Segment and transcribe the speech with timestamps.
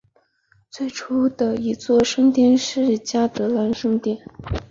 [0.71, 4.17] 最初的一座圣殿是嘉德兰圣殿。